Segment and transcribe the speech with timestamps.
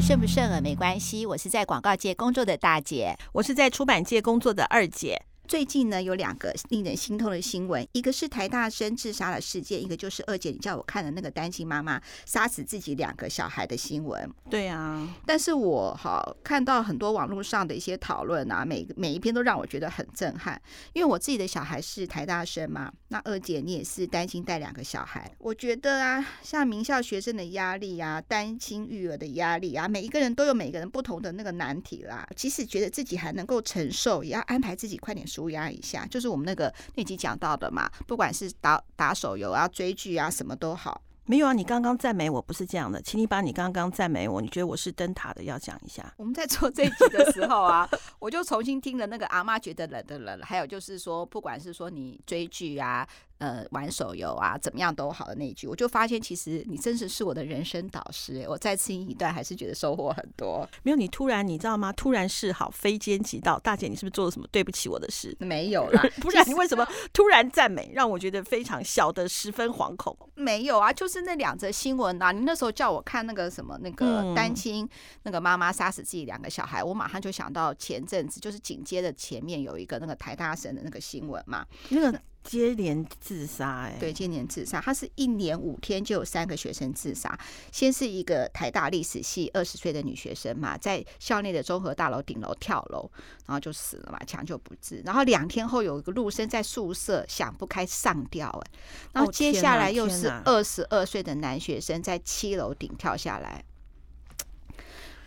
[0.00, 5.20] 顺不顺耳没关系，我是在广告界工作的大姐，我是在出版界工作的二姐。
[5.48, 14.30] 最近呢，有两个令人心痛的新闻，一个是台大生自杀的事件，一个就是二姐你叫我看的那个单亲妈妈杀死自己两个小孩的新闻。
[14.50, 20.60] 对啊，但是我哈看到很多网络上的一些讨论啊，每每一篇都让我觉得很震撼，
[20.92, 41.00] 因为我自己的小孩是台大生嘛，那二姐你也是单亲带两个小孩，我觉得啊，像名校学生的压力啊，单亲育儿的压力啊，每一个人都有每个人不同的那个难题啦，即使觉得自己还能够承受，也要安排自己快点舒压一下，就是我们那个那集讲到的嘛，不管是打打手游啊、追剧啊，什么都好。
[41.26, 46.12] 没有啊，你刚刚赞美我不是这样的，请你把你刚刚赞美我，你觉得我是灯塔的，要讲一下。
[46.16, 47.88] 我们在做这一集的时候啊，
[48.18, 53.06] 我就重新听了那个阿妈觉得冷的冷，还有就是说，不管是说你追剧啊。
[53.38, 58.44] 呃，玩手游啊，怎么样都好的那一句，我就发现其实你真的是我的人生导师。
[58.48, 60.68] 我再次听一段，还是觉得收获很多。
[60.82, 61.92] 没有你突然，你知道吗？
[61.92, 63.56] 突然示好，非奸即盗。
[63.60, 65.36] 大姐，你是不是做了什么对不起我的事？
[65.38, 70.16] 没有啦， 不然你为什么突然赞美，让我觉得非常小的十分惶恐？
[70.34, 72.32] 没有啊，就是那两则新闻啊。
[72.32, 74.88] 你那时候叫我看那个什么那个单亲、嗯、
[75.22, 82.20] 那个妈妈杀死自己两个小孩，我马上就想到前阵子就是紧接着前面有一个那个台大神的那个新闻嘛，那个。
[82.48, 87.38] 接连自杀，哎，对，接连自杀，他是一年五天就有三个学生自杀。
[87.70, 93.10] 先是一个台大历史系二十岁的女学生嘛，在校内的综合大楼顶楼跳楼，
[93.44, 95.02] 然后就死了嘛，抢救不治。
[95.04, 98.70] 然后两天后有一个陆生在宿舍想不开上吊，哎，
[99.12, 103.62] 然后接下来又是二十二岁的男学生在七楼顶跳下来。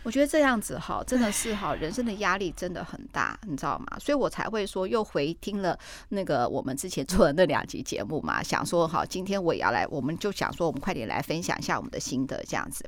[0.04, 3.98] 我觉得这样子哈，真的是哈，人生的压力真的很大，你知道吗？
[4.00, 12.84] 所以我才会说又回听了那个我们之前做的那两集节目嘛，想说好，今天我也要来，我们就想说我们快点来分享一下我们的心得，这样子。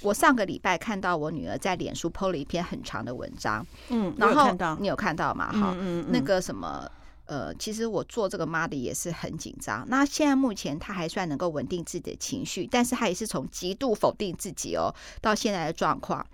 [0.00, 5.52] 我上个礼拜看到我女儿在脸书 PO 了一篇很长的文章，嗯，然后你有看到吗？
[5.52, 6.90] 哈，嗯那个什么。
[7.28, 9.84] 呃，其实我做这个妈的也是很紧张。
[9.88, 16.26] 那现在目前她还算能够稳定自己的情绪，但是她也是从极度否定自己哦，到现在的状况。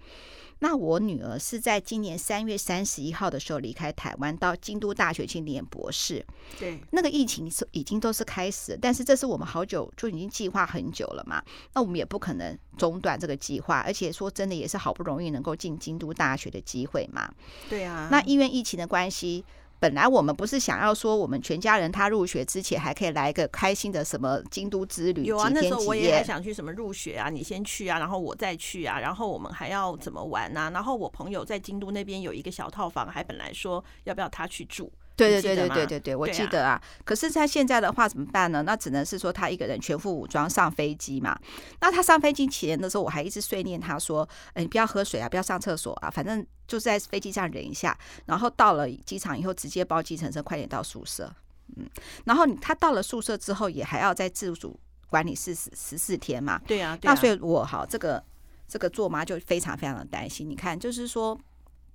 [0.60, 6.24] 那我女儿是在今年三月三十一号的时候离开台湾，到京都大学去念博士。
[6.58, 11.42] 对，那个疫情是已经都是开始，但是这是我们好久就已经计划很久了嘛。
[11.74, 17.34] 那我们也不可能中断这个计划，而且说真的也是好不容易能够进京都大学的机会嘛。
[17.68, 19.44] 对啊，那因为疫情的关系。
[19.78, 25.24] 本来我们不是想要说，我们全家人他入学之前还可以来一个开心的什么京都之旅？
[25.24, 30.70] 有啊，那时候我也还想去什么入学啊，你先去啊，然后我再去啊，然后我们还要怎么玩啊？
[30.70, 34.90] 然后我朋友在京都那边有一个小套房，还本来说要不要他去住。
[35.16, 36.80] 对对对对对对对，我记得啊。
[37.04, 38.62] 可是他现在的话怎么办呢？
[38.62, 41.38] 那只能是说他一个人全副武装上飞机嘛。
[41.80, 51.32] 那他上飞机前的时候，我还一直碎念他说：“哎，你不要喝水啊，不要上厕所啊，反正就在飞机上忍一下。”然后到了机场以后，直接包计程车，快点到宿舍。
[51.76, 51.88] 嗯，
[52.24, 56.60] 然后他到了宿舍之后，也还要再自主管理室十十四天嘛。
[56.66, 58.20] 对啊，那所以我好这个
[58.66, 60.48] 这个做妈就非常非常的担心。
[60.50, 61.38] 你看，就是说。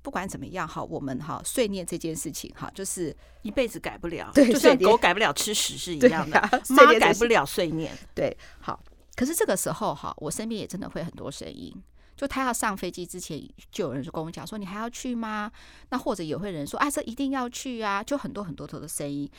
[0.02, 4.32] 不管怎么样哈，我们哈碎念这件事情哈，就是一辈子改不了。
[4.34, 6.40] 对，就像狗改不了吃屎是一样的，
[6.70, 7.96] 妈改不了碎念。
[8.14, 8.82] 对，好。
[9.16, 11.76] 可是这个时候哈，我身边也真的会很多声音，
[12.16, 13.38] 就他要上飞机之前，
[13.70, 15.52] 就有人就跟我讲说：“你还要去吗？”
[15.92, 19.30] 那或者也会有人说：“啊，这一定要去啊！”就很多很多头的声音。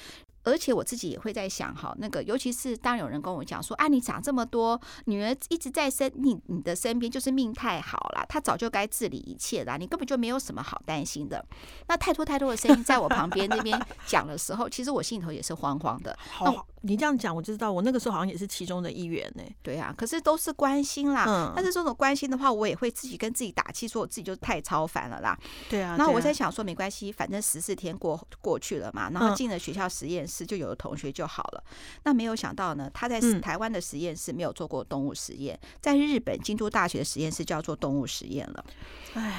[0.43, 11.45] 而且我自己也会在想哈，那个尤其是当有人跟我讲说啊，你长这么多女儿一直在身你你的身边，就是命太好了，她早就该治理一切了，你根本就没有什么好担心的。
[11.89, 16.17] 那太多太多的声音在我旁边那边 讲的时候，其实我心里头也是慌慌的。
[16.31, 19.43] 好，你这样讲，我就知道我那个时候好像也是其中的一员呢。
[19.63, 21.25] 对啊，可是都是关心啦。
[21.29, 21.53] 嗯。
[21.55, 25.39] 但是这种关心的话，我也会自己跟自己打气，说我自己就太超凡了啦。
[25.69, 25.97] 对啊。
[25.99, 31.11] 那我在想说，没关系，反正十四天过过去了嘛，然后进了学校实验室，就有的同学。
[31.11, 31.65] 就好了。
[32.05, 38.65] 那没有想到呢，他在台湾的实验室没有做过动物实验，在日本京都大学的实验室就要做动物实验了。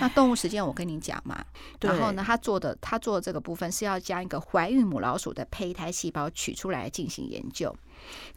[0.02, 1.46] 那动物实验我跟你讲嘛，
[1.80, 7.74] 然后呢，他做的他做的这个部分是要将一个怀孕母老鼠的胚胎细胞取出来进行研究。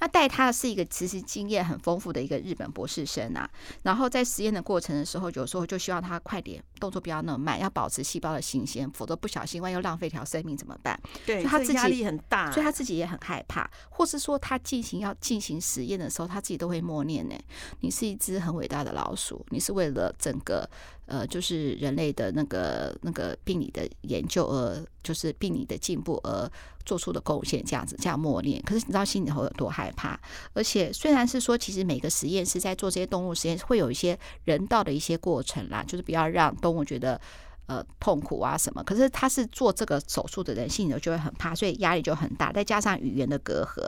[0.01, 3.49] 那带他的是一个其实经验很丰富的一个日本博士生啊，
[3.83, 10.99] 然后在实验的过程的时候，有时候就希望他快点动作不要那么慢，要保持细胞的新鲜，否则不小心万一又浪费条生命怎么办？
[11.25, 17.35] 对，他自己压力很大，所以他自己也很害怕，或是说他进行要进行实验的时候，他自己都会默念呢：
[17.81, 20.69] 你是一只很伟大的老鼠，你是为了整个
[21.07, 26.51] 呃，就是人类的那个那个病理的研究，而就是病理的进步而
[26.85, 28.63] 做出的贡献，这样子这样默念。
[28.63, 30.19] 可是你知道心里头有多害怕？
[30.53, 37.21] 而且虽然是说，其实每个实验室在做这些动物实验，会有一些人道的一些过程啦，就是不要让动物觉得
[37.67, 38.83] 呃痛苦啊什么。
[38.85, 43.87] 可是他是做这个手术的人，心里头就会很怕，所以压力就很大，再加上语言的隔阂。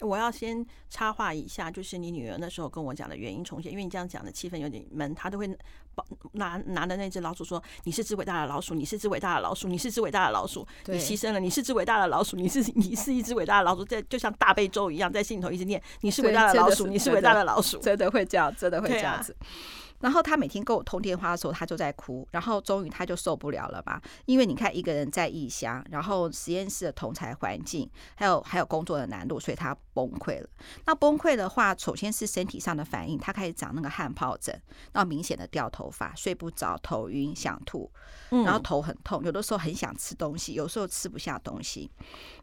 [0.00, 5.48] 我要先插话一下，就是你女儿那时候跟我讲的原因重现，因为你这样讲的气氛有点闷，她都会
[6.32, 19.36] 拿拿的那只老鼠说：“你是只伟大的老鼠，你是只伟大的老鼠，你是只伟大的老鼠，你牺牲了，你是只伟大的老鼠，你是你是一只伟大的老鼠，在就像大悲咒一样，在心里头一直念：你是伟大的老鼠，你是伟大的老鼠，真的会这样，真的会这样子。”
[20.00, 22.26] 然后他每天跟我通电话的时候，他就在哭。
[22.30, 24.00] 然后终于他就受不了了吧？
[24.26, 30.48] 因为你看一个人在异乡，然后实验室的同才环境，还有还有工作的难度，所以他崩溃了。
[30.86, 34.58] 那崩溃的话，首先是身体上的反应，他开始长那个汗疱疹，
[34.92, 37.90] 然后明显的掉头发，睡不着，头晕，想吐，
[38.30, 41.90] 然后头很痛，有的时候很想吃东西，有时候吃不下东西。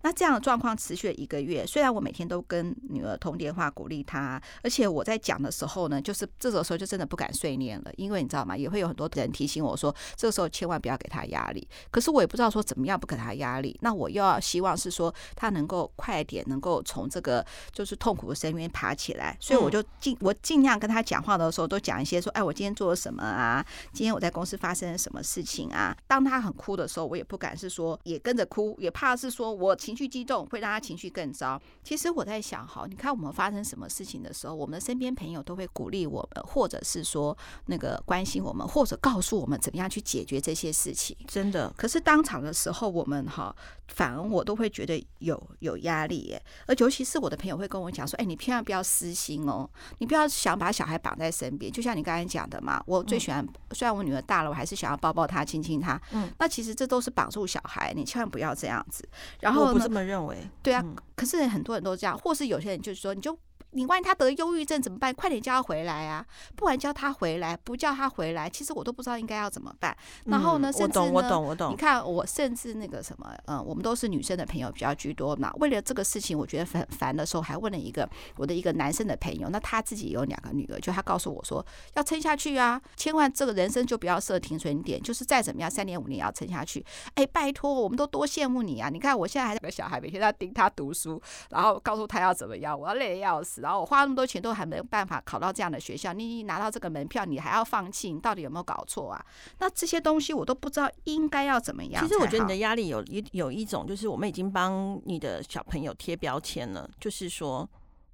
[0.04, 1.66] 那这样的状况持续了一个月。
[1.66, 7.47] 虽然我每天都跟女儿通电话鼓励她，而且我在讲的时候呢，就是这个时候就真的不敢睡。
[7.48, 8.58] 碎念了，因为你知道吗？
[8.58, 11.66] 也会有很多人提醒我说，这个时候千万不要给他压力。
[11.90, 13.78] 可是我也不知道说怎么样不给他压力。
[13.82, 19.38] 那我又要希望是说他能够快点能够从这个就是痛苦的深渊爬起来。
[19.40, 23.66] 所以我就尽我尽量跟他讲话的时候都讲一些说，哎，我今天做了什么啊？
[23.94, 25.96] 今天我在公司发生了什么事情啊？
[26.06, 31.62] 当他很哭的时候，我也不敢是说也跟着哭，也怕是说我情绪激动会让他情绪更糟。
[31.82, 37.37] 其实我在想，哈，你看我们发生什么事情的时候，我们的身边朋友都会鼓励我们，或者是说。
[37.66, 41.74] 那个关心我们，或者告诉我们怎么样去解决这些事情，真的。
[41.78, 43.56] 可是当场的时候，我们哈，
[43.88, 46.42] 反而我都会觉得有有压力耶。
[46.66, 49.70] 而尤其是我的朋友会跟我讲说：“哎，你千万不要私心哦，
[50.00, 56.00] 你不要想把小孩绑在身边。”就像你刚才讲的嘛，我最喜欢，虽然我女儿大了，我还是想要抱抱她、亲亲她。
[56.12, 59.08] 嗯，那其实这都是绑住小孩，你千万不要这样子。
[59.40, 60.38] 然后我不这么认为。
[60.62, 60.84] 对啊，
[61.16, 63.38] 可是很多人都这样，或是有些人就是说，你就。
[63.78, 65.14] 你万一他得忧郁症怎么办？
[65.14, 66.26] 快点叫他回来啊！
[66.56, 69.96] 不管叫他回来，不叫他回来，其实我都不知道应该要怎么办。
[70.26, 71.72] 然后呢，甚至呢，我懂，我懂，我懂。
[71.72, 75.54] 你看，我甚至那个什么，嗯，我们都是女生的朋友比较居多嘛。
[75.58, 79.48] 为了这个事情，我觉得很烦的时候，还问了一个我的一个男生的朋友。
[79.50, 81.64] 那他自己有两个女儿，就他告诉我说
[81.94, 86.84] 要撑下去啊，千万这个人生就不要设停损点，就是再怎么样，三年五年要撑下去。
[87.14, 88.90] 哎，拜托，我们都多羡慕你啊！
[88.90, 91.22] 你看我现在还有个小孩，每天在盯他读书，
[91.52, 94.58] 然后告诉他要怎么样，我要累得要死，然后我花那么多钱都。
[94.58, 99.24] 还没有办法考到这样的学校，你拿到这个门票，你还要放弃，你到底有没有搞错啊？
[99.60, 102.02] 那这些东西我都不知道应该要怎么样。
[102.02, 107.70] 其实我觉得你的压力有一有一种，就是我们已经帮你的小朋友贴标签了，就是说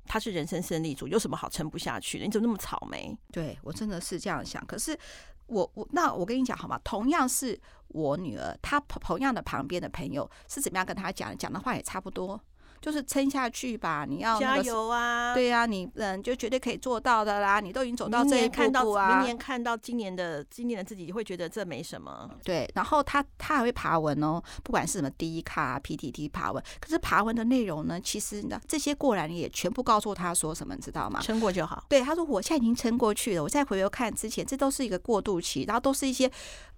[0.06, 2.26] 他是人生胜利组，有什么好撑不下去的？
[2.26, 3.18] 你怎么那么草莓？
[3.32, 4.62] 对，我真的是这样想。
[4.66, 4.98] 可是
[5.46, 6.78] 我我那我跟你讲好吗？
[6.84, 7.58] 同样是
[7.88, 11.38] 我女儿，她同样的旁边的朋友是怎么样跟她讲？
[11.38, 12.38] 讲的话也差不多。
[12.84, 15.34] 就是撑下去吧，你要、那个、加油啊！
[15.34, 17.62] 对呀、啊，你嗯就绝对可以做到的啦。
[17.62, 22.30] 你都已经走到这一步步啊，明年看到今年的今年的自己会觉得这没什么。
[22.44, 31.22] 对，然后他他还会爬文哦，不管是什么 D 卡、PTT 爬文，可是爬文的内容呢，其实呢这些过来也全部告诉他说什么，你知道吗？
[31.24, 31.86] 撑过就好。
[31.88, 36.30] 对，他说我现在已经撑过去了，我再回头看之前，这都是一个过渡期，然后都是一些。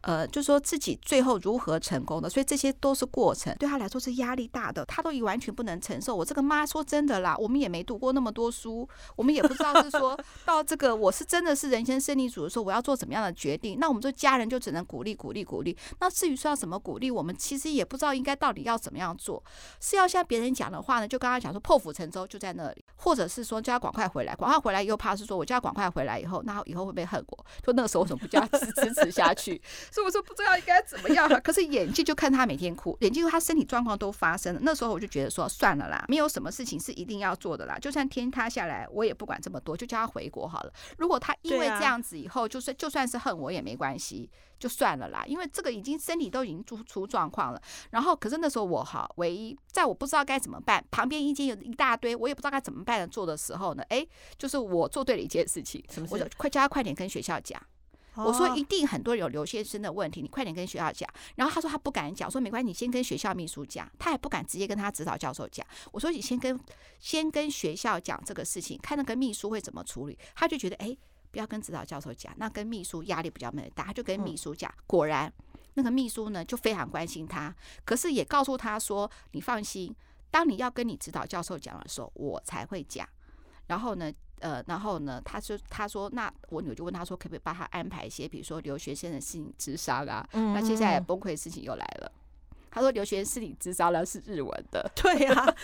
[0.05, 6.15] 呃，就说自己最后如何成功的，所以这些都是过程，对他来说是压力大的，他都已完全不能承受。
[6.15, 13.79] 我这个妈说真的啦，我们也没读过那么多书，我们也不知道是说 到这个我是真的是人生胜利组的时候，我要做怎么样的决定。
[13.79, 15.75] 那我们这家人就只能鼓励鼓励鼓励。
[15.99, 19.43] 那至于说要怎么鼓励，我们其实也不知道应该到底要怎么样做。
[19.81, 27.45] 是要像别人讲的话呢，就刚刚讲说破釜沉舟就在那里，或者是说叫他赶快回来，赶快回来又怕是说我叫他赶快回来以后，那以后会不会恨我？
[27.63, 29.59] 说那个时候为什么不叫他支 支持下去？
[29.95, 34.59] 所以我说不知道应该怎么样， 可是眼睛就看他每天哭，眼睛他身体状况都发生了。
[34.61, 37.79] 那时候我就觉得说算了啦，没有什么事情是一定要做的啦。
[37.79, 40.73] 就算天塌下来，我也不管这么多，就叫他回国好了。
[40.97, 45.23] 如果他因为这样子以后，就算就算是恨我也没关系，就算了啦。
[45.25, 47.61] 因为这个已经身体都已经出出状况了。
[47.91, 54.05] 然后，可是那时候我哈，唯一在我不知道该怎么办，旁边意见有一大堆，我也不知道该怎么办的做的时候呢，哎，
[54.37, 56.13] 就是我做对了一件事情，什么事？
[56.13, 57.61] 我就快叫他快点跟学校讲。
[58.17, 61.09] 我说一定很多有留学生的问题，你快点跟学校讲。
[61.35, 63.89] 然后他说他不敢讲，说没关系，你先跟学校秘书讲。
[63.99, 65.65] 他也不敢直接跟他指导教授讲。
[65.91, 66.59] 我说你先跟
[66.99, 70.17] 先跟学校讲这个事情，看那个秘书会怎么处理。
[70.35, 70.95] 他就觉得哎，
[71.31, 73.85] 不要跟指导教授讲，那跟秘书压力比较没有大。
[73.85, 75.31] 他就跟秘书讲，果然
[75.73, 77.53] 那个秘书呢就非常关心他，
[77.83, 79.93] 可是也告诉他说，你放心，
[80.31, 83.07] 当你要跟你指导教授讲的时候，我才会讲。
[83.67, 90.27] 然后呢，呃，然后呢，他说他说，那我女儿就问他说，可不可以帮他安排一些，比如说留学生的心理咨商啊？
[90.33, 92.11] 嗯，那接下来崩溃的事情又来了。
[92.69, 94.91] 他说，留学生心理咨商呢是日文的。
[94.95, 95.55] 对呀、啊，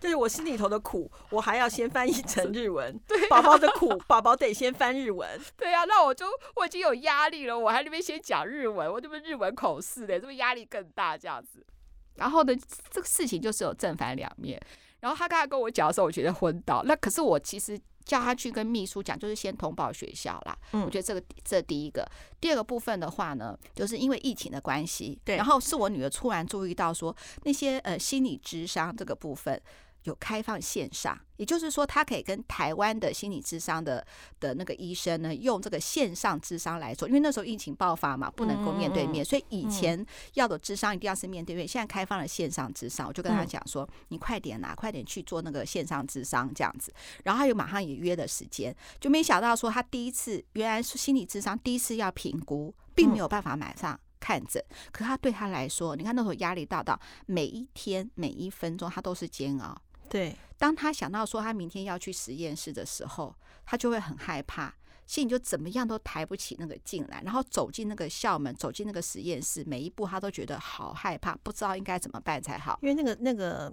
[0.00, 2.96] 就是我心里头的苦，我还要先翻译成日文。
[3.08, 5.28] 对、啊，宝宝的苦，宝宝得先翻日文。
[5.56, 11.66] 对呀、啊，那我就我已经有压力了，我还那边先讲日文，我这边日文口试的，这边压力更大这样子。
[12.14, 12.54] 然后呢，
[12.88, 14.60] 这个事情就是有正反两面。
[15.02, 16.82] 然后他刚才跟我讲的时候，我觉得昏倒。
[16.84, 20.56] 那可是我其实叫他去跟秘书讲，就是先通报学校啦。
[20.72, 22.08] 嗯，我觉得这个这第一个。
[22.40, 25.36] 第二个部分的话呢，就是因为疫情的关系，对。
[25.36, 29.60] 然后是我女儿突然注意到说，那些呃心理智商这个部分。
[30.04, 34.04] 有开放线上，也就是说，他可以跟台湾的心理智商的
[34.40, 37.06] 的那个医生呢，用这个线上智商来做。
[37.06, 40.04] 因为那时候疫情爆发嘛，不能够面对面，所以以前
[40.34, 41.66] 要的智商一定要是面对面。
[41.66, 46.92] 现在开放了线上智商，我就跟他讲说：“你快点啦，快点去做那个线上智商这样子。”
[47.22, 54.62] 然后他又马上也约了时间，就没想到说他第一次原来是心理智商第一次要评估，并没有办法马上看诊。
[54.90, 59.80] 可他对他来说，你看那时候压力大到每一天每一分钟他都是煎熬。
[60.12, 64.74] 对，当他想到说他明天要去实验室的时候，他就会很害怕，
[65.06, 67.22] 心里就怎么样都抬不起那个劲来。
[67.24, 72.78] 然后走进那个校门，走进那个实验室，每一步他都觉得好害怕，不知道应该怎么办才好。
[72.82, 73.72] 因为那个那个。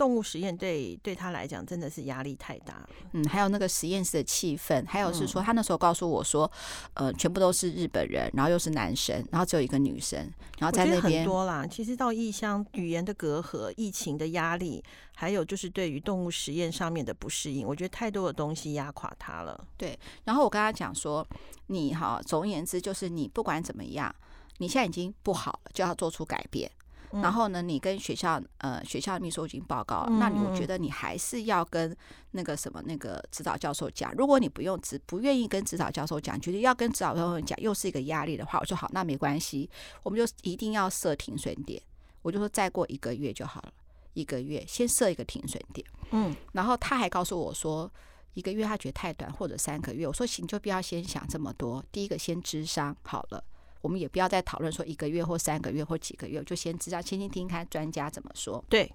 [0.00, 2.88] 动物实验对对他来讲真的是压力太大了。
[3.12, 6.50] 嗯，还有那个实验室的气氛，还有是说他那时候告诉我说，
[6.94, 10.18] 呃，全部都是日本人，然后又是男生，然后只有一个女生，
[10.58, 11.66] 然后在那边很多啦。
[11.66, 14.82] 其实到异乡，语言的隔阂、疫情的压力，
[15.14, 19.62] 还有就是对于动物实验上面的不适应，我觉得太多的东西压垮他了。
[19.76, 21.26] 对，然后我跟他讲说，
[21.66, 24.14] 你哈，总而言之就是你不管怎么样，
[24.56, 26.70] 你现在已经不好了，就要做出改变。
[27.12, 31.96] 然后呢，你跟学校呃学校的秘书已经报告了，那你我觉得你还是要跟
[32.30, 34.14] 那个什么那个指导教授讲。
[34.14, 39.68] 如果你不用指不愿意跟指导教授讲，觉得要跟指导教授讲又是一个压力的话，我说好，那没关系，
[40.02, 41.82] 我们就一定要设停损点。
[42.22, 43.72] 我就说再过一个月就好了，
[44.12, 45.84] 一个月先设一个停损点。
[46.12, 47.90] 嗯，然后他还告诉我说，
[48.34, 50.06] 一个月他觉得太短，或者三个月。
[50.06, 53.42] 我说行，就不要先想这么多，第一个先咨商好了。
[53.80, 58.64] 我们也不要再讨论说一个月或三个月或几个月，就先知道，先听听看专家怎么说。
[58.68, 58.92] 对。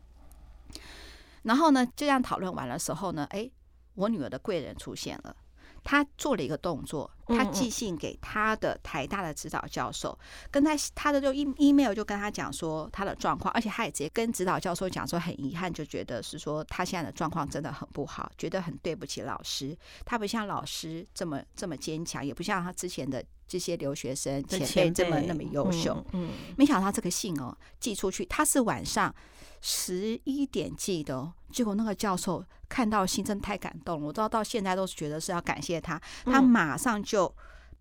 [1.43, 3.49] 然后呢，这样讨论完了时候呢，哎，
[3.93, 5.35] 我女儿的贵人出现了，
[5.83, 10.17] 她做了一个动作，她寄信给他的台大的指导教授，
[10.51, 23.23] 跟他他的就 e email 就跟他讲说他的状况，而且他也直接跟指导教授讲说，很遗憾，就觉得是说他现在的状况真的很不好，觉得很对不起老师，他不像老师这么这么坚强，也不像他之前的。
[23.47, 29.13] 这些留学生前辈这么那么优秀，嗯，没想到这个信哦寄出去，他是晚上
[29.61, 31.31] 十一点寄的哦。
[31.51, 34.07] 结果那个教授看到信，真的太感动了。
[34.07, 37.14] 我知道到现在都是觉得是要感谢他，他马上就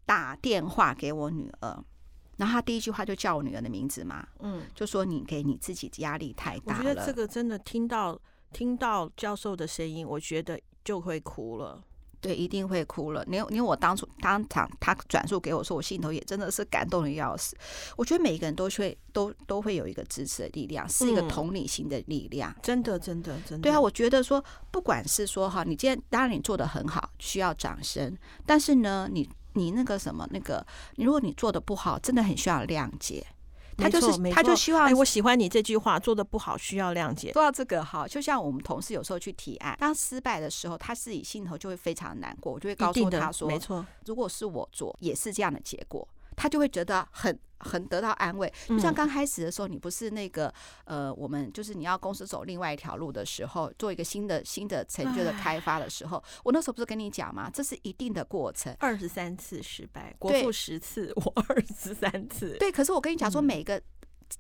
[0.04, 1.84] 打电话给我女儿，
[2.36, 6.78] 然后他第一句话就叫我女儿的名字嘛，嗯，就说你给你自己压力太大了。
[6.78, 8.20] 我觉得这个真的听到
[8.52, 11.82] 听到教授的声音，我觉得就会哭了。
[12.24, 13.22] 对，一定会哭了。
[13.28, 17.54] 你因为我当初当场他转述给我说，我心头也真的是感动的要死。
[17.98, 22.50] 我觉得每一个人都会都都会有一个支持的力量，是一个同理心的力量。
[22.50, 23.62] 嗯、真的，真的，真的。
[23.62, 28.16] 对啊，我觉得说，不管是说哈，你今天当然你做的很好，需要掌声。
[28.46, 33.26] 但是呢，你你那个什么那个，你如果你做的不好，真的很需要谅解。
[33.76, 37.32] 他就是，他就希望，哎，我喜欢你这句话，做的不好需要谅解。
[37.32, 46.06] 说到这个哈，就像我们同事有时候去提案，当失败的时候，他自己心头就会非常难过，我就会告诉他说，没错，如果是我做，也是这样的结果。
[46.36, 50.52] 他就会觉得很很得到安慰，就像刚开始的时候，你不是那个
[50.84, 57.50] 呃，我们就是你要公司走另外一条路的时候，做一个新的新的成就的开发的时候，我那时候不是跟你讲吗？
[57.52, 62.70] 这是一定的过程，二十三次失败，国父十次，我 二十三次，对。
[62.70, 63.80] 可是我跟你讲说，每一个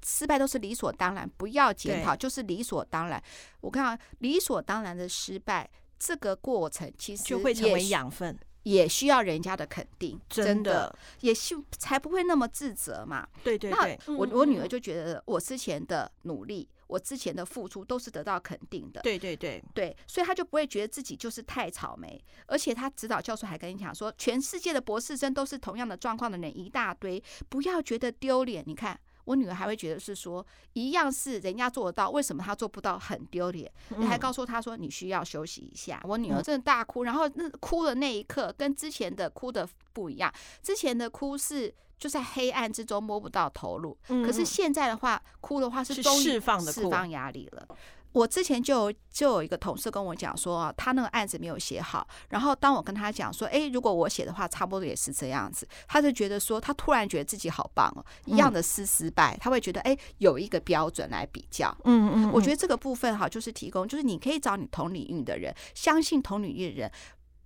[0.04, 3.22] 失败都是理所当然，不要检讨，就是理所当然。
[3.60, 8.38] 我看理所当然的失败，这个过程其实就会成为养分。
[8.64, 13.26] 也需要人家的肯定，真的，也是才不会那么自责嘛。
[13.42, 19.00] 对对对，那我我女儿就觉得我之前的努力，我之前的付出都是得到肯定的。
[19.02, 22.22] 对对对对，所以她就不会觉得自己就是太草莓。
[22.46, 28.62] 而且她指导教授还跟你讲说，全世界的博士生都是同样的状况的人一大堆，不要觉得丢脸。
[28.66, 28.98] 你看。
[29.24, 33.70] 我女儿还会觉得是说，一样是人家做得到，为什么她做不到，很丢脸。
[33.96, 36.00] 你还告诉她说，你需要休息一下。
[36.04, 40.32] 我女儿真的大哭，然后那哭的那一刻跟之前的哭的不一样。
[40.62, 47.66] 之前的哭是就在黑暗之中摸不到头路，可是现在的话，哭的话是释放的释放压力了。
[48.14, 52.06] 我之前就有就有一个同事跟我讲说，他那个案子没有写好。
[52.28, 55.66] 然后当我跟他讲说，哎，如果我写的话，差不多也是这样子。
[55.88, 61.76] 他就觉得说，他突然觉得自己好棒哦，一样的失失败，他会觉得哎，有一个标准来比较。
[61.84, 66.92] 嗯嗯，我觉得这个部分哈，就是提供，就是你可以找你同领域的人，相信同领域的人。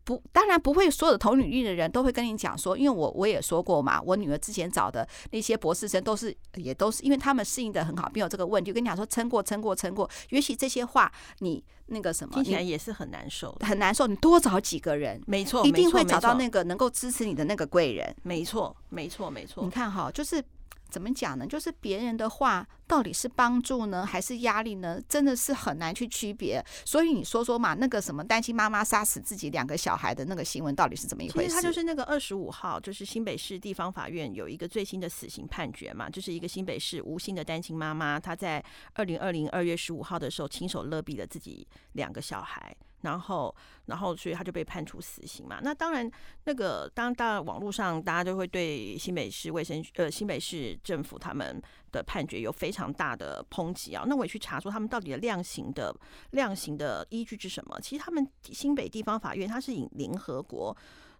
[0.08, 8.70] 不，当然不会，所有的同领域的人都会跟你讲说，因为我我也说过嘛，我女儿之前找的那些博士生都是，也都是，因为他们适应的很好，没有这个问题。
[8.70, 10.08] 我跟你讲说，撑过，撑过，撑过。
[10.30, 14.06] 也许这些话，你那个什么，听起来也是很难受，很难受。
[14.06, 18.16] 你多找几个人，没错，一定会找到那个能够支持你的那个贵人。
[18.22, 19.62] 没错，没错，没错。
[19.62, 20.42] 你看哈，就是。
[20.90, 21.46] 怎么讲呢？
[21.46, 25.00] 就是别人的话到底是帮助呢，还是压力呢？
[25.08, 26.64] 真的是很难去区别。
[26.84, 31.48] 所以你说说嘛，那个什么单亲妈妈杀死自己两个小孩的那个新闻到底是怎么一回事？
[31.48, 38.64] 其实他就是那个二十五号，就是新北市地方法院有一个最新的死刑判决嘛，就是一个新北市无姓的单亲妈妈，她在
[38.94, 42.74] 二零二零二月十五号的时候亲手勒毙了自己两个小孩。
[43.02, 43.54] 然后，
[43.86, 45.60] 然后，所以他就被判处死刑嘛。
[45.62, 46.10] 那当然，
[46.44, 51.62] 那个当当，网络上大家都会对新北市卫生呃新北市政府他们
[51.92, 54.04] 的判决有非常大的抨击啊。
[54.06, 55.94] 那我也去查说他们到底的量刑的
[56.32, 57.78] 量刑的依据是什么？
[57.80, 60.76] 其实他们新北地方法院它是以联合国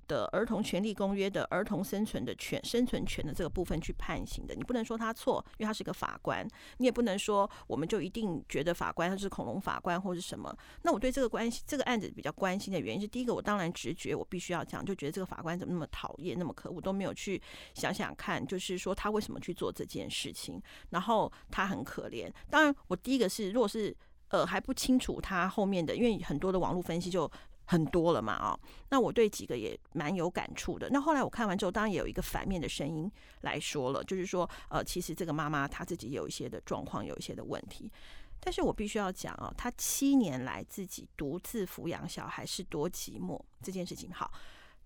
[0.09, 6.45] 的儿童权利公约的儿童生存的权、生存权的这个部分去判刑的，你不能说他错，因为他是个法官；
[6.79, 10.53] 你也不能说我们就一定觉得法官他是恐龙法官或是什么。
[10.83, 17.41] 那我对这个关系、这个案子比较关心的原因是，第一个，我当然直觉我必须要讲，就觉得这个法官怎么那么讨厌、那么可恶，都没有去
[17.75, 20.61] 想想看，就是说他为什么去做这件事情，
[20.91, 22.33] 然后他很可怜。
[22.49, 23.95] 当然，我第一个是，如果是
[24.29, 27.31] 呃还不清楚他后面的，因为很多的网络分析就。
[27.71, 28.59] 很多了嘛，哦，
[28.89, 30.89] 那我对几个也蛮有感触的。
[30.91, 33.11] 那后来我看完之后，当然也有一个反面的声音
[33.43, 37.93] 来说了，就是说，呃，其实这个妈妈她自己有一些的状况，有一些的问题。
[38.41, 44.11] 但是我必须要讲啊，她七年来自己独自抚养小孩是多寂寞这件事情。
[44.15, 44.33] 好，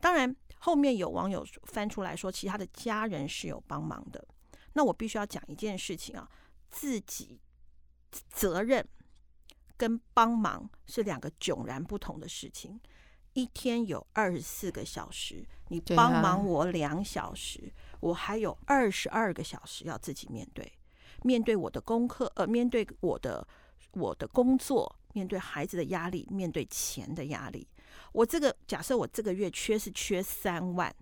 [0.00, 4.26] 当然后面有网友翻出来说，其他的家人是有帮忙的。
[4.72, 6.28] 那我必须要讲一件事情啊，
[6.68, 7.38] 自己
[8.10, 8.84] 责任。
[9.82, 12.80] 跟帮忙是两个迥然不同的事情。
[13.32, 20.72] 一天有二十四个小时，你帮忙我两小时，我还有二十二个小时要自己面对，
[21.24, 23.44] 面对我的功课，呃，面对我的
[23.94, 27.66] 我的工作，面对孩子的压力，面对钱的压力。
[28.12, 30.94] 我这个假设我这个月缺是缺三万，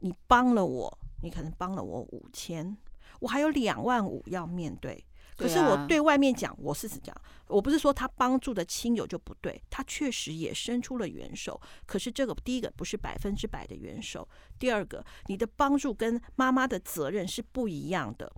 [0.00, 2.76] 你帮了我，你可能帮了我五千，
[3.20, 5.02] 我还有两万五要面对。
[5.36, 7.14] 可是我对外面讲，我是讲，
[7.46, 11.60] 我不是说他帮助的亲友就不对，他确实也伸出了援手。
[11.84, 14.26] 可是这个第一个不是百分之百的援手，
[14.58, 18.32] 第二个你的帮助跟妈妈的责任是不一样的。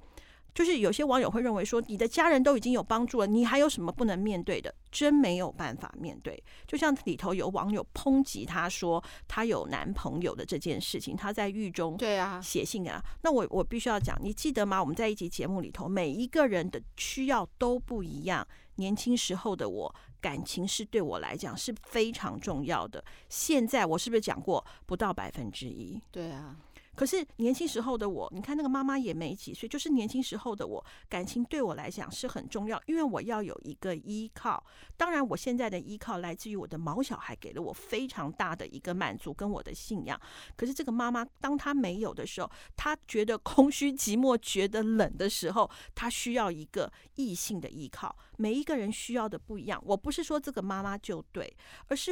[0.58, 4.74] 就是有些网友会认为说，你的家人都已经有帮助了，你还有什么不能面对的？
[4.90, 6.42] 真没有办法面对。
[6.66, 13.00] 就像里头有网友抨击他说，他有男朋友的这件事情，他在狱中对啊写信给他。
[13.22, 14.80] 那我我必须要讲，你记得吗？
[14.80, 18.44] 我们在一集节目里头，每一个人的需要都不一样。
[18.78, 23.04] 年轻时候的我，感情是对我来讲是非常重要的。
[23.28, 26.00] 现在我是不是讲过不到百分之一？
[26.10, 26.56] 对啊。
[26.98, 34.66] 可是年轻时候的我，你看那个妈妈也没几岁，就是年轻时候的我，感情对我来讲是很重要，因为我要有一个依靠。
[34.96, 40.20] 当然，我现在的依靠来自于我的毛小孩，给了我非常大的一个满足跟我的信仰。
[40.56, 48.18] 可是这个妈妈，当她没有的时候，她觉得空虚、寂寞、觉得冷的时候，她需要一个异性的依靠。
[48.38, 51.56] 每一个人需要的不一样，我不是说这个妈妈就对，
[51.86, 52.10] 而是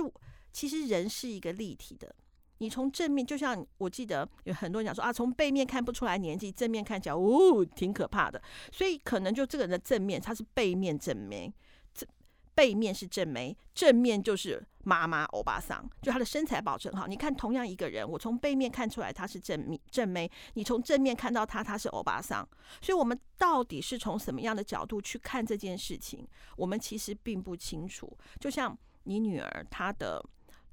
[0.53, 2.14] 其实人是一个立体的。
[2.59, 8.40] 你从正面，就像我记得有很多人讲说啊，从背面看不出来年纪，正面看起来哦，挺可怕的。
[8.73, 11.53] 所以可能就这个人的正面，他是背面正妹，
[11.92, 12.07] 这
[12.55, 17.07] 背面是正眉，正面就是妈妈欧巴桑，就他的身材保持很好。
[17.07, 22.49] 你看同样一个人，我从背面看出来他是正面正眉，你从正面看到他他是欧巴桑。
[22.81, 28.16] 所以我们到底是从什么样的角度去看这件事情，我们其实并不清楚。
[28.40, 30.25] 就像你女儿她的。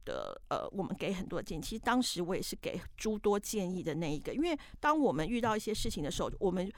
[0.05, 1.61] 的呃，我们给很多建议。
[1.61, 6.71] 其实当时我也是给诸多建议的那一个，因为当我们遇到一些事情的时候，我们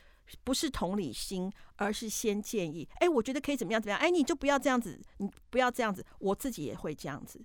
[0.43, 2.87] 不是同理心，而是先建议。
[2.95, 3.99] 哎，我觉得可以怎么样怎么样？
[3.99, 6.05] 哎，你就不要这样子，你不要这样子。
[6.19, 7.43] 我自己也会这样子。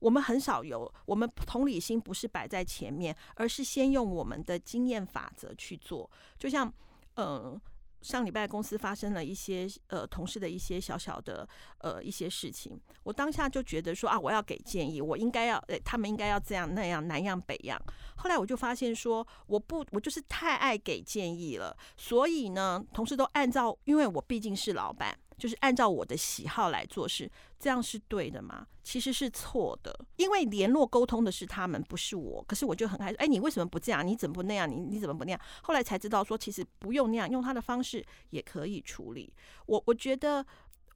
[0.00, 6.10] 我们很少有，我们同理心不是摆在前面，而是先用我们的经验法则去做。
[6.38, 6.66] 就像
[7.14, 7.26] 嗯。
[7.26, 7.60] 呃
[8.02, 17.80] 上礼拜公司发生了一些呃同事的一些小小的呃一些事情，我当下就觉得说啊，我要给建议，我应该要诶他们应该要这样那样南样北样。
[18.16, 25.18] 后来我就发现说，我不我就是太爱给建议了，所以呢，同事都按照，因为我毕竟是老板。
[25.40, 28.66] 就是按照我的喜好来做事，这样是对的吗？
[28.84, 32.44] 其实是错的，因为联络沟通的是他们，不是我。
[32.46, 34.06] 可是我就很害怕，哎，你为什么不这样？
[34.06, 34.70] 你怎么不那样？
[34.70, 35.40] 你你怎么不那样？
[35.62, 39.32] 后来才知道说，其实不用那样，用他的方式也可以处理。
[39.66, 40.44] 我我觉得，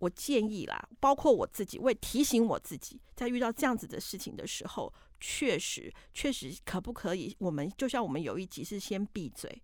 [0.01, 7.35] 我建议啦，包括我自己，我也提醒我自己，在遇到这样子的事情的时候，确实确实可不可以？
[7.39, 9.63] 我们就像我们有一集是先闭嘴，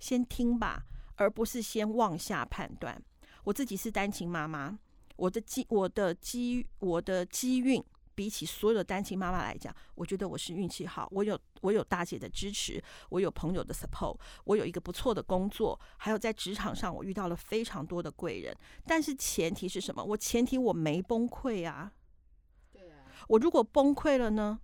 [0.00, 0.84] 先听吧，
[1.16, 3.00] 而不是先妄下判断。
[3.48, 4.78] 我自己是单亲妈妈，
[5.16, 7.82] 我的机我的机我的机运
[8.14, 11.08] 比起所有的单亲妈妈来讲，我觉得我是运气好。
[11.12, 18.54] 我有我有大姐的支持，我有朋友的 support，我有一个不错的工作，还有在职场上我遇到了非常多的贵人。
[18.84, 20.04] 但是前提是什么？
[20.04, 21.90] 我前提我没崩溃啊。
[22.70, 23.06] 对啊。
[23.28, 24.60] 我如果崩溃了呢？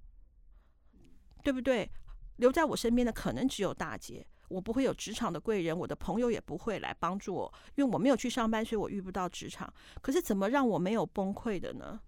[1.43, 1.91] 对不对？
[2.37, 4.27] 留在我身边的可能只有大姐。
[4.55, 9.73] 我不会有职场的贵人，我的朋友也不会来帮助我，因为我没有去上班，所以我遇不到职场。
[10.01, 12.01] 可是怎么让我没有崩溃的呢？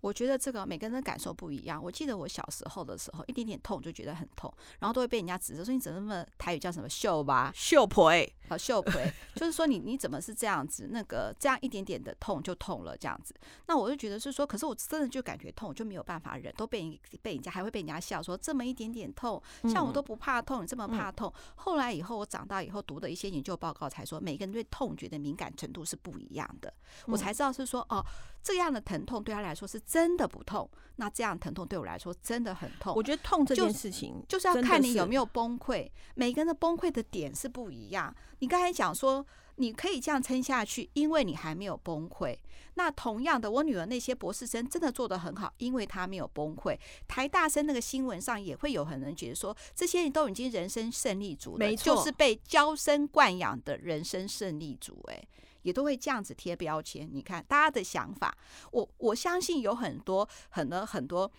[0.00, 1.82] 我觉得这个每个人的感受不一样。
[1.82, 8.12] 我记得我小时候的时候，一点点痛就觉得很痛，然后都会被人家指责说你怎么那么台语叫什么秀吧秀婆
[8.48, 9.00] 好秀婆，
[9.36, 10.88] 就是说你你怎么是这样子？
[10.90, 13.32] 那个这样一点点的痛就痛了这样子。
[13.66, 21.32] 那我就觉得是说，可是我真的就感觉痛，就没有办法忍，都被被人家还会被人家笑说这么一点点痛，像我都不怕痛，你这么怕痛。
[21.54, 26.72] 后来以后我长大以后读的一些研究报告才说，每个人对痛觉的敏感程度是不一样的。
[27.06, 28.04] 我才知道是说哦，
[28.42, 29.80] 这样的疼痛对他来说是。
[29.90, 32.94] 真的不痛，那这样疼痛对我来说真的很痛。
[32.94, 35.90] 我觉得痛这件事情就，就是要看你有没有崩溃。
[36.14, 38.14] 每个人的崩溃的点是不一样。
[38.38, 39.26] 你刚才讲说
[39.56, 42.38] 你可以这样撑下去，因为你还没有崩溃。
[42.74, 46.78] 那同样的，我女儿那些博士生真的做得很好，因为她没有崩溃。
[47.08, 55.02] 台大生那个新闻上也会有很多人觉得说，这些人都已经人生胜利组了，没错，就是被娇生惯养的人生胜利组。
[55.08, 55.26] 哎。
[55.62, 58.36] 也都会这样子贴标签，你看大家的想法，
[58.72, 61.30] 我我相信有很多很多很多，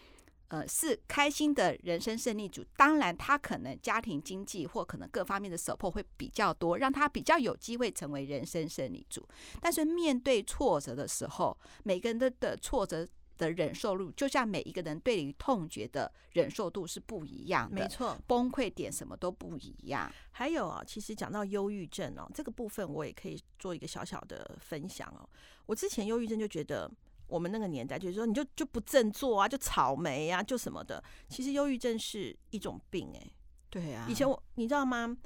[0.50, 2.64] 呃，是开心的人生胜利组。
[2.76, 9.28] 当然，他可能家庭经济或可能各方面的 support 会比较多，让他比较有机会成为人生胜利组。
[9.60, 13.08] 但是面对挫折的时候，每个人的的挫折。
[13.42, 20.10] 的忍受度，就像每一个人对于痛觉的忍受度是不一样的，没错，崩溃点什么都不一样。
[20.30, 25.28] 还有啊，其实讲到忧郁症哦，这个部分我也可以做一个小小的分享哦。
[25.66, 26.90] 我之前忧郁症就觉得，
[27.26, 31.04] 我们那个年代就是说，你就就不振作啊，就草莓啊，就什么的。
[31.28, 33.34] 其实忧郁症是一种病哎、欸，
[33.72, 34.06] 对啊。
[34.08, 35.18] 以前我你知道吗？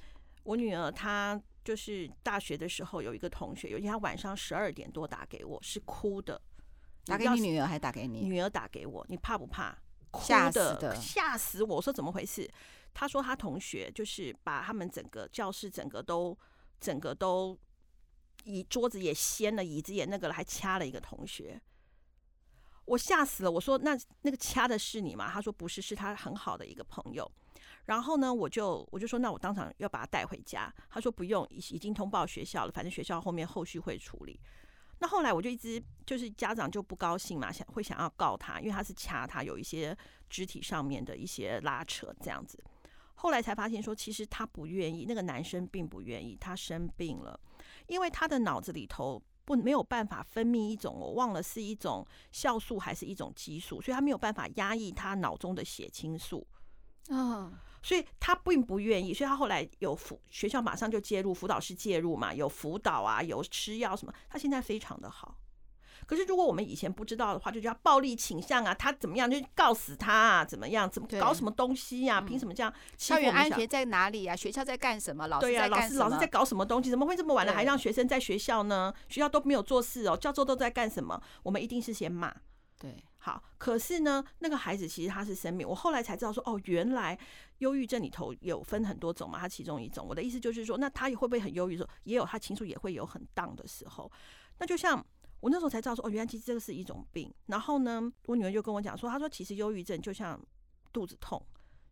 [0.43, 6.39] 我女儿她就是大学的时候有一个同学，有一天她晚上十二点多打给我，是哭的。
[7.05, 8.21] 打给你女儿还打给你？
[8.21, 9.77] 女儿打给我，你怕不怕？
[10.21, 11.75] 吓死的，吓死我！
[11.75, 12.49] 我说怎么回事？
[12.93, 16.37] 他说他同学就是把他们整个教室整个都
[16.79, 17.57] 整个都
[18.45, 21.61] 椅桌子也掀了，椅子也那个了，还掐了一个同学。
[22.85, 23.51] 我吓死了！
[23.51, 25.29] 我说那那个掐的是你吗？
[25.29, 27.29] 他说不是，是他很好的一个朋友。
[27.85, 30.73] 然后呢，我就我就说那我当场要把他带回家。
[30.89, 34.39] 他说不用，已已经通报学校了，反正学校后面后续会处理。
[34.99, 39.95] 那后来我就一直就是家长就不高兴嘛，想会想要告他，因为他是掐他，有一些
[40.29, 42.57] 肢体上面的一些拉扯这样子。
[43.15, 47.39] 后来才发现说，其实他不愿意，那个男生并不愿意，他生病了，
[47.87, 56.45] 因为他的脑子里头不没有办法分泌一种，我忘了是一种酵素还是一种激素，所以他没有办法压抑他脑中的血清素
[57.09, 57.64] 啊。
[57.85, 65.37] 所以他并不愿意，所以他后来有辅学校马上就介入，辅导室介入嘛，有辅导啊，有吃药什么，他现在非常的好。
[66.07, 72.21] 可是如果我们以前不知道的话，就叫暴力倾向啊，他怎么样就告死他啊，怎么样，怎么搞什么东西呀、啊？
[72.21, 72.73] 凭什么这样？
[72.97, 74.35] 校园安全在哪里啊？
[74.35, 75.27] 学校在干什么？
[75.27, 75.77] 老师在干什么？
[75.77, 76.89] 对啊，老师老师在搞什么东西？
[76.89, 78.91] 怎么会这么晚了还让学生在学校呢？
[79.09, 81.21] 学校都没有做事哦，教授都在干什么？
[81.43, 82.33] 我们一定是先骂。
[82.77, 87.17] 对，好，可是呢，那个孩子其实他是生命，我后来才知道说，哦，原来
[87.57, 90.05] 忧郁症里头有分很多种嘛，他其中一种。
[90.07, 91.75] 我的意思就是说，那他也会不会很忧郁？
[91.75, 94.11] 说也有，他情绪也会有很 down 的时候。
[94.59, 95.03] 那就像
[95.39, 97.33] 我那时候才知道说，哦，原来其实这个是一种病。
[97.47, 100.39] 然后呢，我女儿就跟我讲说，她说其实忧郁症就像
[100.93, 101.43] 肚子痛，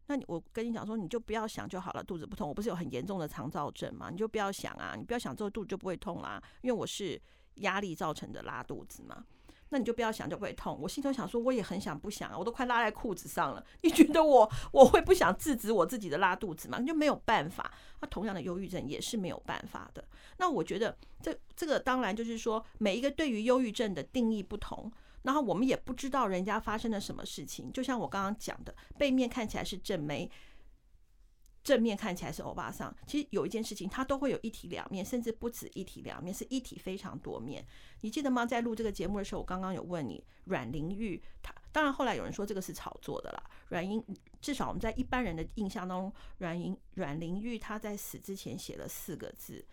[0.06, 2.48] 那你我跟你讲说，你就不要想就好了，肚子不痛。
[2.48, 7.20] 我不是有很严重的肠燥症嘛，你就不要想啊，你不要想之后肚子就不会痛啦，因为我是
[7.56, 9.26] 压力造成的拉肚子嘛。
[9.74, 10.78] 那你就不要想，就不会痛。
[10.80, 13.66] 我心头想说，我也很想不想啊，我都快拉在裤子上了。
[13.82, 16.78] 你觉得我我会不想制止我自己的拉肚子吗？
[16.80, 17.74] 你就没有办法。
[18.00, 20.06] 那同样的忧郁症也是没有办法的。
[20.38, 24.92] 那我觉得这这个当然就是说，每一个对于忧郁症的定义不同，
[25.24, 27.72] 然后我们也不知道人家发生了什么事情。
[27.72, 30.30] 就像我刚刚讲的，背面看起来是正妹，
[31.64, 37.66] 正面看起来是欧巴桑，其实有一件事情，它都会有一体两面，甚至不止一体两面，是一体非常多面。
[38.02, 38.46] 你记得吗？
[38.46, 43.50] 在录这个节目的时候，我刚刚有问你，阮玲玉，她当然后来有人说这个是炒作的啦。
[43.70, 44.04] 阮英
[44.42, 49.66] 至少我们在一般人的印象当中，阮英阮玲玉她在死之前写了四个字：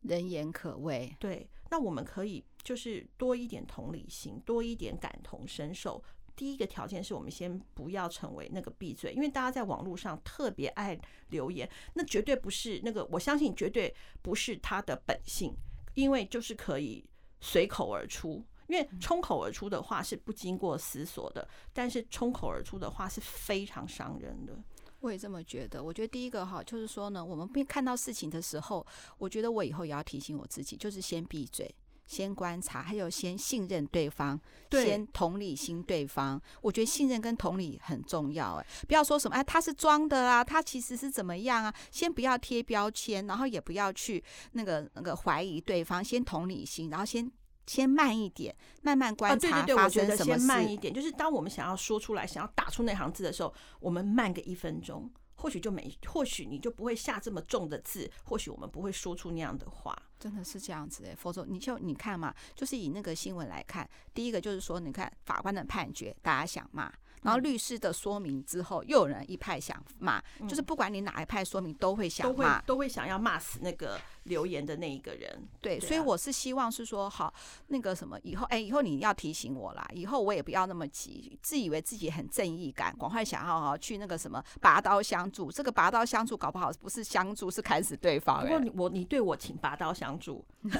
[0.00, 1.14] 人言可畏。
[1.20, 6.02] 对，那我们可以就是多一点同理心，多一点感同身受。
[6.36, 15.54] 第一个条件是我们先不要成为那个闭嘴，因为大家在网络上特别爱留言，那绝对不是那个，我相信绝对不是他的本性，
[15.94, 17.04] 因为就是可以
[17.40, 24.56] 随口而出，因为冲口而出的话是不经过思索的，但是冲口而出的话是非常伤人的。
[25.00, 28.86] 我也这么觉得，我觉得第一个哈，就是说呢，我们看到事情的时候，
[29.18, 31.72] 我觉得我以后也要提醒我自己，就是先闭嘴。
[32.06, 34.38] 先观察，还有先信任对方，
[34.68, 36.40] 对先同理心对方。
[36.60, 41.74] 我觉得信任跟同理很重要，哎，不要说什么哎，他是装的啊，他其实是怎么样啊？
[41.90, 47.30] 先不要贴标签，然后也不要去那个那个怀疑对方，先同理心，然后先
[47.66, 49.62] 先慢一点，慢慢观察啊。
[49.62, 49.84] 对对对。
[49.84, 55.10] 我觉得先慢一点，就是当我们想要说出来，想要打出那行字的时候，我们慢个一分钟，
[55.44, 59.94] 或许就没，或许你就不会下这么重的字，或许我们不会说出那样的话。
[60.18, 66.90] 真的是这样子哎，否则你就你看嘛，就是以那个新闻来看，第一个就是说，你看法官的判决，大家想骂。
[67.24, 75.48] 然后律师的说明之后，又有人一派想骂，嗯、就是不管你哪一派说明，都会想骂，都会想要骂死那个留言的那一个人。
[75.62, 77.32] 对，对啊、所以我是希望是说，好，
[77.68, 85.50] 那个什么，以后哎，以后你要提醒我啦，以后我也不要那么急，自以为自己很正义感，赶快想要去那个什么拔刀相助。
[85.50, 88.42] 这个拔刀相助搞不好不是相助，是砍死对方。
[88.42, 90.44] 不过你我你对我请拔刀相助，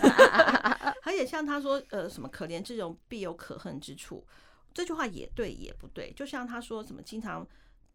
[1.04, 4.22] 而且像他说，呃，什么可怜之人必有可恨之处。
[4.74, 7.46] 这句话也对也不对，就像他说什么经常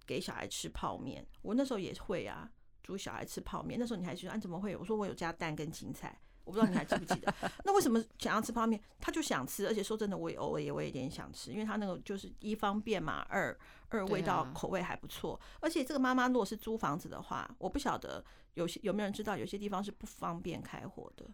[0.08, 2.50] 给小孩吃泡面，我那时候也会啊，
[2.82, 3.78] 煮小孩吃泡面。
[3.78, 4.76] 那时候你还说，啊怎么会？
[4.76, 7.32] 我说我有加蛋跟青菜，我不知道你还记不记得。
[7.66, 8.82] 那为什么想要吃泡面？
[9.00, 13.56] 他就想吃，而且说真的，我也偶尔也我有点想吃，因为他那个就是一方便嘛，二
[13.90, 15.40] 二味道口味还不错。
[15.60, 21.30] 而且这个妈妈如果是租房子的话，我不晓得有些有没有人知道，有些地方是不方便开火的。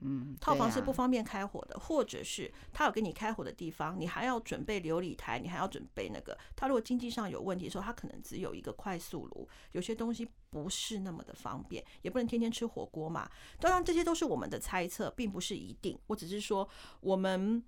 [0.00, 6.36] 嗯，套房是不方便开火的，啊、或者是他有给你开火的地方，你还要准备琉璃台，你还要准备那个。
[6.54, 13.26] 他如果经济上有问题的时候，他可能只有一个快速炉，有些东西不是那么的方便，也不能天天吃火锅嘛。
[13.58, 15.98] 当然，这些都是我们的猜测，并不是一定。
[16.08, 16.68] 我只是说，
[17.00, 17.64] 我们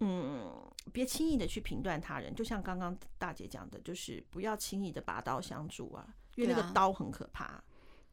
[0.00, 0.50] 嗯，
[0.92, 2.34] 别轻易的去评断他人。
[2.34, 7.62] 就像刚刚大姐讲的，就是不要轻易的拔刀相助啊，因为那个刀很可怕。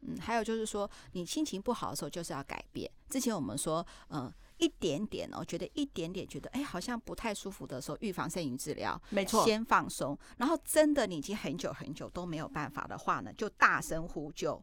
[0.01, 2.89] 嗯，还有就是说，你心情不好的时候，就是要改变。
[3.09, 9.43] 之前我们说，嗯，一点点哦，觉得一点点觉得，哎，好像不太舒服的时候，预防胜于治疗，没错。
[9.43, 14.61] 先放松，然后真的你已经很久很久都没有办法的话呢，就大声呼救。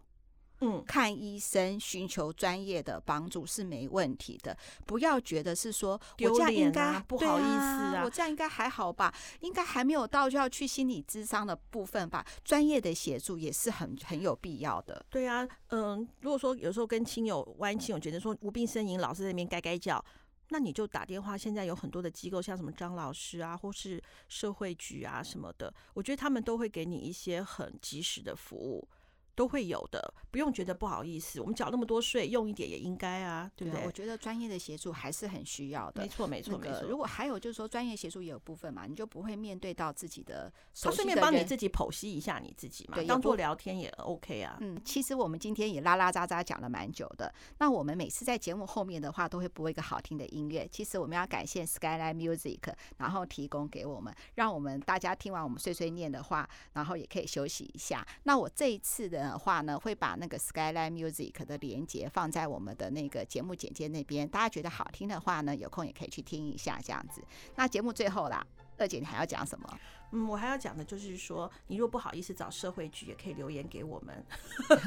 [0.60, 4.56] 嗯，看医生，寻求专业的帮助是没问题的。
[4.86, 9.14] 不要觉得是说我这样应该、啊、不好意思啊，啊，我这样应该还好吧？
[9.40, 12.24] 应该还没有到就要去心理咨商的部分吧？
[12.42, 15.04] 专业的协助也是很很有必要的。
[15.10, 20.02] 对啊，嗯，如果说有时候跟亲友、万一亲友觉得说无病呻吟，老是在那边该该叫，
[20.48, 21.36] 那你就打电话。
[21.36, 28.88] 现在有很多的机构，像什么张老师啊，或是社会局啊什么的，我觉得他们都会给你一些很及时的服务。
[29.36, 31.40] 都会有的，不用觉得不好意思。
[31.40, 33.82] 我们缴那么多税，用一点也应该啊，对不对？
[33.82, 36.02] 对，我觉得专业的协助还是很需要的。
[36.02, 36.88] 没错，没错，那个、没错。
[36.88, 40.52] 如果还有就是说，专业协助也有部分嘛，你就不会面对到自己的的。
[40.82, 44.56] 他顺便帮你自己剖析一下你自己嘛，对，当做聊天也 OK 啊。
[44.60, 47.32] 嗯，其实我们今天也拉拉杂杂讲了蛮久的。
[47.58, 50.66] 那我们每次在节目后面的话，都会播一个好听的音乐。
[50.72, 58.06] 其实我们要感谢 Skyline Music，然后提供给我们，让我们大家听完我们碎碎念的话，然后也可以休息一下。
[58.22, 67.20] 那我这一次的话呢，会把把那个 Skyline Music 的连接放在我们的那个节目简介那边，大家觉得好听的话呢，有空也可以去听一下这样子。
[67.56, 68.46] 那节目最后啦，
[68.78, 69.78] 二姐你还要讲什么？
[70.12, 74.24] 嗯，我还要讲的就是说，你若不好意思找社会局，也可以留言给我们，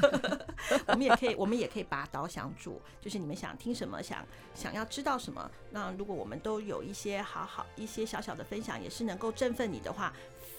[0.88, 2.80] 我们也可以，我们也可以拔刀相助。
[2.98, 4.24] 就是你们想听什么，想
[4.54, 10.10] 想要知道什么，那如果我们都有一些好好一些小小的分享，也是能够振奋你的话。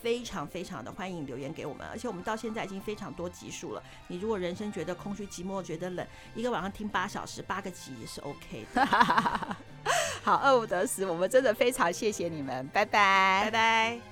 [0.01, 3.83] 非常非常的欢迎留言给我们，而且我们到现在已经非常多集数了。
[4.07, 8.85] 你如果人生觉得空虚寂寞，觉得冷，一个晚上听八小时八个集也是 OK 的。
[10.23, 14.10] 好，二五得十，我们真的非常谢谢你们，拜拜，拜拜。